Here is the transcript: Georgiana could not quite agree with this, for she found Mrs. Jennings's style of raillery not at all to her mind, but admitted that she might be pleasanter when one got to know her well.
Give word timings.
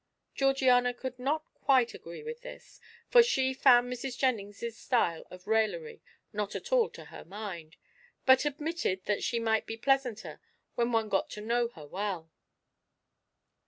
Georgiana 0.33 0.95
could 0.95 1.19
not 1.19 1.45
quite 1.53 1.93
agree 1.93 2.23
with 2.23 2.41
this, 2.41 2.79
for 3.11 3.21
she 3.21 3.53
found 3.53 3.87
Mrs. 3.93 4.17
Jennings's 4.17 4.75
style 4.75 5.27
of 5.29 5.45
raillery 5.45 6.01
not 6.33 6.55
at 6.55 6.71
all 6.71 6.89
to 6.89 7.05
her 7.05 7.23
mind, 7.23 7.77
but 8.25 8.43
admitted 8.43 9.05
that 9.05 9.21
she 9.23 9.39
might 9.39 9.67
be 9.67 9.77
pleasanter 9.77 10.41
when 10.73 10.91
one 10.91 11.07
got 11.07 11.29
to 11.29 11.41
know 11.41 11.67
her 11.67 11.85
well. 11.85 12.31